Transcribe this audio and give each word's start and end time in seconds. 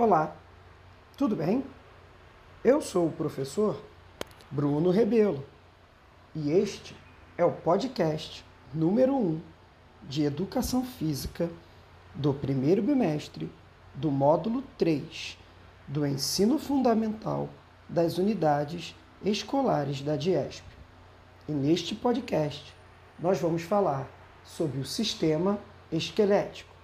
Olá, 0.00 0.34
tudo 1.14 1.36
bem? 1.36 1.62
Eu 2.64 2.80
sou 2.80 3.08
o 3.08 3.12
professor 3.12 3.78
Bruno 4.50 4.90
Rebelo 4.90 5.44
e 6.34 6.52
este 6.52 6.96
é 7.36 7.44
o 7.44 7.52
podcast 7.52 8.42
número 8.72 9.14
1 9.14 9.18
um 9.18 9.42
de 10.04 10.22
Educação 10.22 10.86
Física 10.86 11.50
do 12.14 12.32
primeiro 12.32 12.82
bimestre 12.82 13.52
do 13.94 14.10
módulo 14.10 14.62
3 14.78 15.36
do 15.86 16.06
Ensino 16.06 16.58
Fundamental 16.58 17.50
das 17.86 18.16
Unidades 18.16 18.96
Escolares 19.22 20.00
da 20.00 20.16
DIESP. 20.16 20.64
E 21.46 21.52
neste 21.52 21.94
podcast 21.94 22.74
nós 23.18 23.38
vamos 23.38 23.64
falar 23.64 24.08
sobre 24.46 24.80
o 24.80 24.84
sistema 24.86 25.60
esquelético. 25.92 26.74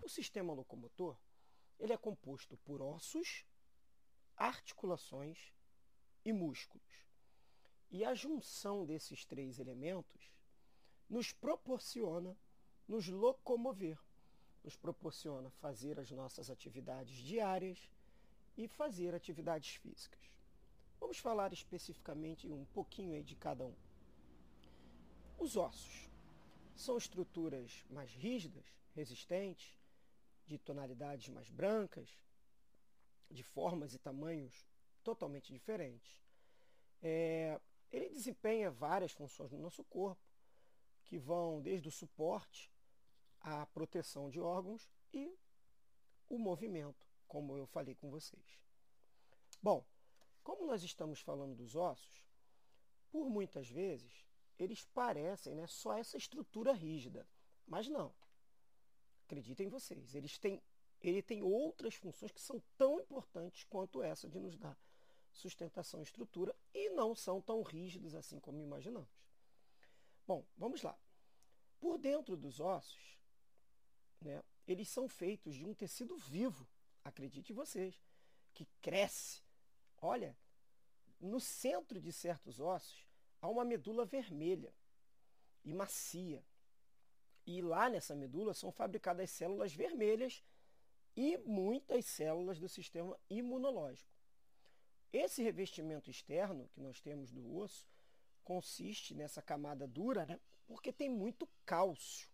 O 0.00 0.08
sistema 0.08 0.52
locomotor 0.52 1.16
ele 1.78 1.92
é 1.92 1.96
composto 1.96 2.56
por 2.58 2.80
ossos, 2.80 3.44
articulações 4.36 5.52
e 6.24 6.32
músculos. 6.32 7.06
E 7.90 8.04
a 8.04 8.14
junção 8.14 8.84
desses 8.84 9.24
três 9.24 9.58
elementos 9.58 10.30
nos 11.08 11.32
proporciona 11.32 12.36
nos 12.88 13.06
locomover, 13.06 13.98
nos 14.64 14.74
proporciona 14.74 15.50
fazer 15.50 16.00
as 16.00 16.10
nossas 16.10 16.50
atividades 16.50 17.18
diárias 17.18 17.78
e 18.56 18.66
fazer 18.66 19.14
atividades 19.14 19.76
físicas. 19.76 20.18
Vamos 20.98 21.18
falar 21.18 21.52
especificamente 21.52 22.50
um 22.50 22.64
pouquinho 22.66 23.22
de 23.22 23.36
cada 23.36 23.66
um. 23.66 23.74
Os 25.38 25.56
ossos 25.56 26.08
são 26.74 26.96
estruturas 26.96 27.84
mais 27.90 28.10
rígidas, 28.10 28.64
resistentes, 28.94 29.77
de 30.48 30.58
tonalidades 30.58 31.28
mais 31.28 31.50
brancas, 31.50 32.08
de 33.30 33.42
formas 33.42 33.94
e 33.94 33.98
tamanhos 33.98 34.66
totalmente 35.04 35.52
diferentes. 35.52 36.20
É, 37.02 37.60
ele 37.90 38.08
desempenha 38.08 38.70
várias 38.70 39.12
funções 39.12 39.52
no 39.52 39.58
nosso 39.58 39.84
corpo, 39.84 40.22
que 41.04 41.18
vão 41.18 41.60
desde 41.60 41.88
o 41.88 41.92
suporte 41.92 42.72
à 43.40 43.64
proteção 43.66 44.28
de 44.28 44.40
órgãos 44.40 44.90
e 45.12 45.38
o 46.28 46.38
movimento, 46.38 47.06
como 47.26 47.56
eu 47.56 47.66
falei 47.66 47.94
com 47.94 48.10
vocês. 48.10 48.58
Bom, 49.62 49.84
como 50.42 50.66
nós 50.66 50.82
estamos 50.82 51.20
falando 51.20 51.54
dos 51.54 51.76
ossos, 51.76 52.24
por 53.10 53.28
muitas 53.28 53.68
vezes 53.68 54.26
eles 54.58 54.84
parecem 54.86 55.54
né, 55.54 55.66
só 55.66 55.96
essa 55.96 56.16
estrutura 56.16 56.72
rígida, 56.72 57.26
mas 57.66 57.88
não. 57.88 58.14
Acreditem 59.28 59.68
vocês, 59.68 60.14
eles 60.14 60.38
têm, 60.38 60.62
ele 61.02 61.20
tem 61.20 61.42
outras 61.42 61.94
funções 61.94 62.32
que 62.32 62.40
são 62.40 62.62
tão 62.78 62.98
importantes 62.98 63.62
quanto 63.64 64.02
essa 64.02 64.26
de 64.26 64.38
nos 64.38 64.56
dar 64.56 64.74
sustentação 65.34 66.00
e 66.00 66.04
estrutura 66.04 66.56
e 66.72 66.88
não 66.88 67.14
são 67.14 67.38
tão 67.38 67.60
rígidos 67.60 68.14
assim 68.14 68.40
como 68.40 68.62
imaginamos. 68.62 69.10
Bom, 70.26 70.46
vamos 70.56 70.80
lá. 70.80 70.98
Por 71.78 71.98
dentro 71.98 72.38
dos 72.38 72.58
ossos, 72.58 73.18
né, 74.18 74.42
eles 74.66 74.88
são 74.88 75.06
feitos 75.06 75.54
de 75.54 75.66
um 75.66 75.74
tecido 75.74 76.16
vivo, 76.16 76.66
acredite 77.04 77.52
vocês, 77.52 78.02
que 78.54 78.66
cresce. 78.80 79.42
Olha, 80.00 80.34
no 81.20 81.38
centro 81.38 82.00
de 82.00 82.14
certos 82.14 82.60
ossos 82.60 83.06
há 83.42 83.48
uma 83.48 83.62
medula 83.62 84.06
vermelha 84.06 84.74
e 85.62 85.74
macia. 85.74 86.42
E 87.48 87.62
lá 87.62 87.88
nessa 87.88 88.14
medula 88.14 88.52
são 88.52 88.70
fabricadas 88.70 89.30
células 89.30 89.72
vermelhas 89.74 90.44
e 91.16 91.38
muitas 91.38 92.04
células 92.04 92.58
do 92.58 92.68
sistema 92.68 93.18
imunológico. 93.30 94.12
Esse 95.10 95.42
revestimento 95.42 96.10
externo 96.10 96.68
que 96.74 96.78
nós 96.78 97.00
temos 97.00 97.32
do 97.32 97.56
osso 97.56 97.88
consiste 98.44 99.14
nessa 99.14 99.40
camada 99.40 99.88
dura, 99.88 100.26
né? 100.26 100.38
porque 100.66 100.92
tem 100.92 101.08
muito 101.08 101.48
cálcio. 101.64 102.28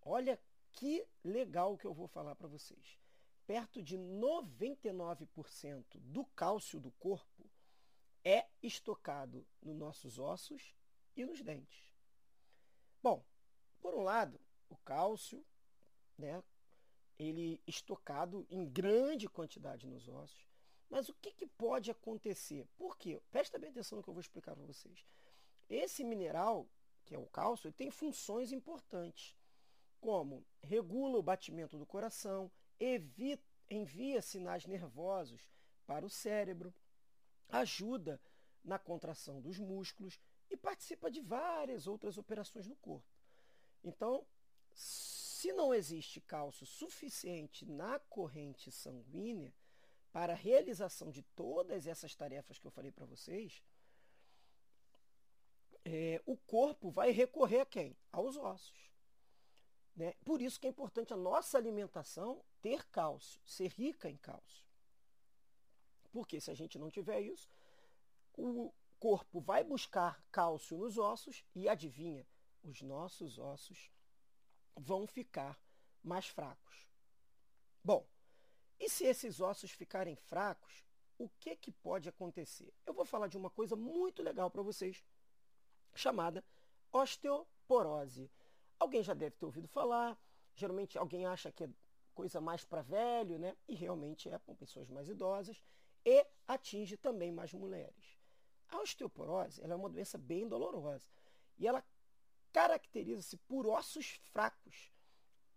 Olha 0.00 0.40
que 0.72 1.06
legal 1.22 1.76
que 1.76 1.84
eu 1.84 1.92
vou 1.92 2.08
falar 2.08 2.34
para 2.34 2.48
vocês. 2.48 2.98
Perto 3.46 3.82
de 3.82 3.98
99% 3.98 5.84
do 5.98 6.24
cálcio 6.34 6.80
do 6.80 6.90
corpo 6.92 7.50
é 8.24 8.46
estocado 8.62 9.46
nos 9.60 9.76
nossos 9.76 10.18
ossos 10.18 10.74
e 11.14 11.22
nos 11.22 11.42
dentes. 11.42 11.92
Bom, 13.02 13.22
por 13.82 13.94
um 13.94 14.02
lado, 14.02 14.40
o 14.70 14.76
cálcio, 14.78 15.44
né, 16.16 16.42
ele 17.18 17.60
estocado 17.66 18.46
em 18.48 18.64
grande 18.64 19.28
quantidade 19.28 19.86
nos 19.86 20.08
ossos. 20.08 20.48
Mas 20.88 21.08
o 21.08 21.14
que, 21.14 21.32
que 21.32 21.46
pode 21.46 21.90
acontecer? 21.90 22.66
Por 22.76 22.96
quê? 22.96 23.20
Presta 23.30 23.58
bem 23.58 23.70
atenção 23.70 23.96
no 23.96 24.02
que 24.02 24.08
eu 24.08 24.14
vou 24.14 24.20
explicar 24.20 24.54
para 24.54 24.64
vocês. 24.64 25.04
Esse 25.68 26.04
mineral, 26.04 26.68
que 27.04 27.14
é 27.14 27.18
o 27.18 27.26
cálcio, 27.26 27.66
ele 27.66 27.74
tem 27.74 27.90
funções 27.90 28.52
importantes, 28.52 29.36
como 30.00 30.44
regula 30.62 31.18
o 31.18 31.22
batimento 31.22 31.78
do 31.78 31.86
coração, 31.86 32.50
evita, 32.78 33.42
envia 33.70 34.20
sinais 34.22 34.66
nervosos 34.66 35.50
para 35.86 36.04
o 36.04 36.10
cérebro, 36.10 36.74
ajuda 37.48 38.20
na 38.62 38.78
contração 38.78 39.40
dos 39.40 39.58
músculos 39.58 40.20
e 40.50 40.56
participa 40.56 41.10
de 41.10 41.20
várias 41.20 41.86
outras 41.86 42.18
operações 42.18 42.66
no 42.66 42.76
corpo. 42.76 43.11
Então, 43.82 44.26
se 44.74 45.52
não 45.52 45.74
existe 45.74 46.20
cálcio 46.20 46.64
suficiente 46.64 47.66
na 47.66 47.98
corrente 47.98 48.70
sanguínea 48.70 49.52
para 50.12 50.34
a 50.34 50.36
realização 50.36 51.10
de 51.10 51.22
todas 51.22 51.86
essas 51.86 52.14
tarefas 52.14 52.58
que 52.58 52.66
eu 52.66 52.70
falei 52.70 52.92
para 52.92 53.06
vocês, 53.06 53.62
é, 55.84 56.22
o 56.24 56.36
corpo 56.36 56.90
vai 56.90 57.10
recorrer 57.10 57.60
a 57.60 57.66
quem? 57.66 57.96
Aos 58.12 58.36
ossos. 58.36 58.92
Né? 59.96 60.14
Por 60.24 60.40
isso 60.40 60.60
que 60.60 60.66
é 60.66 60.70
importante 60.70 61.12
a 61.12 61.16
nossa 61.16 61.58
alimentação 61.58 62.42
ter 62.60 62.84
cálcio, 62.86 63.40
ser 63.44 63.68
rica 63.68 64.08
em 64.08 64.16
cálcio. 64.16 64.64
Porque 66.10 66.40
se 66.40 66.50
a 66.50 66.54
gente 66.54 66.78
não 66.78 66.90
tiver 66.90 67.20
isso, 67.20 67.48
o 68.36 68.72
corpo 68.98 69.40
vai 69.40 69.64
buscar 69.64 70.22
cálcio 70.30 70.78
nos 70.78 70.98
ossos 70.98 71.44
e 71.54 71.68
adivinha, 71.68 72.26
os 72.62 72.82
nossos 72.82 73.38
ossos 73.38 73.90
vão 74.76 75.06
ficar 75.06 75.58
mais 76.02 76.26
fracos. 76.26 76.88
Bom, 77.84 78.06
e 78.78 78.88
se 78.88 79.04
esses 79.04 79.40
ossos 79.40 79.70
ficarem 79.70 80.16
fracos, 80.16 80.84
o 81.18 81.28
que, 81.28 81.56
que 81.56 81.70
pode 81.70 82.08
acontecer? 82.08 82.72
Eu 82.86 82.92
vou 82.92 83.04
falar 83.04 83.28
de 83.28 83.36
uma 83.36 83.50
coisa 83.50 83.76
muito 83.76 84.22
legal 84.22 84.50
para 84.50 84.62
vocês, 84.62 85.04
chamada 85.94 86.44
osteoporose. 86.90 88.30
Alguém 88.78 89.02
já 89.02 89.14
deve 89.14 89.36
ter 89.36 89.44
ouvido 89.44 89.68
falar, 89.68 90.18
geralmente 90.54 90.98
alguém 90.98 91.26
acha 91.26 91.52
que 91.52 91.64
é 91.64 91.70
coisa 92.14 92.40
mais 92.40 92.64
para 92.64 92.82
velho, 92.82 93.38
né? 93.38 93.56
E 93.68 93.74
realmente 93.74 94.28
é 94.28 94.38
para 94.38 94.54
pessoas 94.54 94.88
mais 94.90 95.08
idosas 95.08 95.62
e 96.04 96.26
atinge 96.46 96.96
também 96.96 97.30
mais 97.30 97.52
mulheres. 97.52 98.18
A 98.68 98.80
osteoporose 98.80 99.62
é 99.62 99.74
uma 99.74 99.88
doença 99.88 100.18
bem 100.18 100.48
dolorosa 100.48 101.10
e 101.58 101.66
ela 101.66 101.84
caracteriza-se 102.52 103.36
por 103.38 103.66
ossos 103.66 104.20
fracos, 104.32 104.92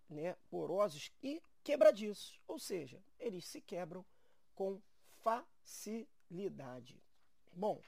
né, 0.09 0.35
porosos 0.49 1.11
e 1.21 1.41
quebradiços, 1.63 2.39
ou 2.47 2.59
seja, 2.59 3.03
eles 3.19 3.45
se 3.45 3.61
quebram 3.61 4.05
com 4.53 4.81
facilidade. 5.23 7.01
Bom, 7.51 7.81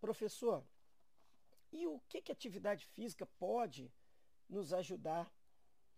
professor, 0.00 0.64
e 1.72 1.86
o 1.86 2.00
que, 2.08 2.22
que 2.22 2.32
atividade 2.32 2.86
física 2.86 3.26
pode 3.38 3.92
nos 4.48 4.72
ajudar 4.72 5.30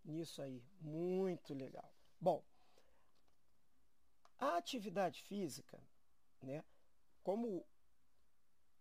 nisso 0.04 0.42
aí? 0.42 0.64
Muito 0.80 1.54
legal. 1.54 1.92
Bom, 2.20 2.42
a 4.38 4.56
atividade 4.56 5.22
física, 5.22 5.80
né, 6.42 6.64
como 7.22 7.64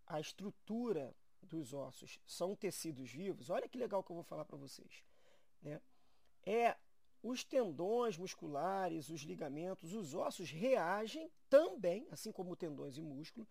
a 0.07 0.19
estrutura 0.19 1.15
dos 1.41 1.73
ossos 1.73 2.19
são 2.25 2.55
tecidos 2.55 3.09
vivos, 3.09 3.49
olha 3.49 3.67
que 3.67 3.77
legal 3.77 4.03
que 4.03 4.11
eu 4.11 4.15
vou 4.15 4.23
falar 4.23 4.45
para 4.45 4.57
vocês. 4.57 5.03
Né? 5.61 5.81
É 6.45 6.75
os 7.21 7.43
tendões 7.43 8.17
musculares, 8.17 9.09
os 9.09 9.21
ligamentos, 9.21 9.93
os 9.93 10.13
ossos 10.13 10.49
reagem 10.49 11.29
também, 11.49 12.07
assim 12.11 12.31
como 12.31 12.55
tendões 12.55 12.97
e 12.97 13.01
músculo, 13.01 13.47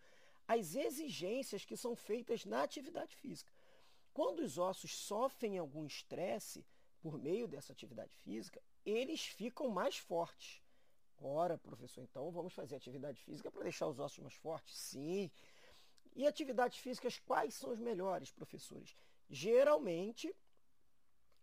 às 0.47 0.75
exigências 0.75 1.65
que 1.65 1.77
são 1.77 1.95
feitas 1.95 2.45
na 2.45 2.63
atividade 2.63 3.15
física. 3.15 3.53
Quando 4.15 4.41
os 4.41 4.57
ossos 4.57 4.97
sofrem 4.97 5.59
algum 5.59 5.85
estresse 5.85 6.65
por 7.01 7.19
meio 7.19 7.47
dessa 7.47 7.73
atividade 7.73 8.17
física, 8.17 8.61
eles 8.85 9.23
ficam 9.23 9.69
mais 9.69 9.99
fortes. 9.99 10.63
Ora, 11.21 11.59
professor, 11.59 12.03
então 12.03 12.31
vamos 12.31 12.53
fazer 12.53 12.77
atividade 12.77 13.21
física 13.21 13.51
para 13.51 13.65
deixar 13.65 13.87
os 13.87 13.99
ossos 13.99 14.19
mais 14.21 14.35
fortes? 14.35 14.77
Sim, 14.77 15.31
e 16.19 16.27
atividades 16.27 16.79
físicas, 16.79 17.17
quais 17.21 17.55
são 17.55 17.71
os 17.71 17.79
melhores, 17.79 18.33
professores? 18.33 18.97
Geralmente, 19.31 20.35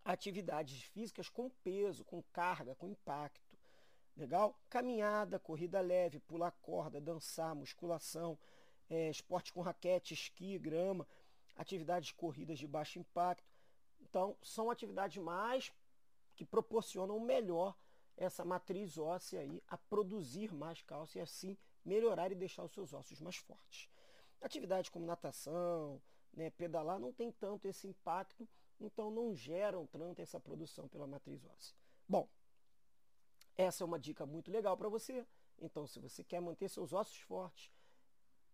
atividades 0.04 0.84
físicas 0.84 1.30
com 1.30 1.50
peso, 1.50 2.04
com 2.04 2.22
carga, 2.22 2.76
com 2.76 2.90
impacto. 2.90 3.58
Legal? 4.18 4.60
Caminhada, 4.70 5.40
corrida 5.40 5.80
leve, 5.80 6.20
pular 6.20 6.52
corda, 6.52 7.00
dançar, 7.00 7.56
musculação, 7.56 8.38
é, 8.90 9.10
esporte 9.10 9.54
com 9.54 9.62
raquete, 9.62 10.14
esqui, 10.14 10.60
grama, 10.60 11.08
atividades 11.56 12.12
corridas 12.12 12.60
de 12.60 12.68
baixo 12.68 13.00
impacto. 13.00 13.48
Então, 14.02 14.38
são 14.42 14.70
atividades 14.70 15.24
mais 15.24 15.72
que 16.36 16.44
proporcionam 16.44 17.18
melhor 17.18 17.78
essa 18.18 18.44
matriz 18.44 18.98
óssea 18.98 19.40
aí 19.40 19.64
a 19.70 19.78
produzir 19.78 20.54
mais 20.54 20.82
cálcio 20.82 21.20
e 21.20 21.22
assim 21.22 21.58
melhorar 21.86 22.30
e 22.30 22.36
deixar 22.36 22.66
os 22.66 22.74
seus 22.74 22.92
ossos 22.92 23.22
mais 23.22 23.38
fortes. 23.38 23.90
Atividades 24.42 24.90
como 24.90 25.06
natação, 25.06 26.02
né, 26.34 26.50
pedalar 26.50 27.00
não 27.00 27.12
tem 27.12 27.32
tanto 27.32 27.68
esse 27.68 27.88
impacto, 27.88 28.48
então 28.80 29.10
não 29.10 29.34
geram 29.34 29.88
tanto 29.88 30.22
essa 30.22 30.40
produção 30.40 30.88
pela 30.88 31.08
matriz 31.08 31.44
óssea. 31.46 31.76
Bom, 32.08 32.28
essa 33.58 33.84
é 33.84 33.86
uma 33.86 34.00
dica 34.00 34.26
muito 34.26 34.52
legal 34.52 34.76
para 34.78 34.90
você. 34.90 35.26
Então, 35.60 35.88
se 35.88 36.00
você 36.00 36.24
quer 36.24 36.42
manter 36.42 36.70
seus 36.70 36.92
ossos 36.92 37.20
fortes, 37.22 37.72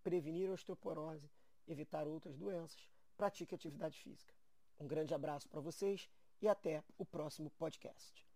prevenir 0.04 0.50
a 0.50 0.54
osteoporose, 0.54 1.30
evitar 1.68 2.08
outras 2.08 2.38
doenças, 2.38 2.88
pratique 3.18 3.56
atividade 3.56 4.00
física. 4.00 4.34
Um 4.80 4.88
grande 4.88 5.14
abraço 5.14 5.50
para 5.50 5.60
vocês 5.60 6.10
e 6.42 6.48
até 6.48 6.84
o 6.98 7.06
próximo 7.06 7.50
podcast. 7.52 8.31